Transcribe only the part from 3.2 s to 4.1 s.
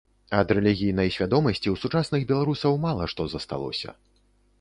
засталося.